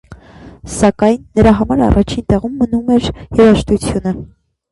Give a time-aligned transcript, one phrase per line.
[0.75, 4.15] Սակայն նրա համար առաջին տեղում նմում էր երաժշտությունը։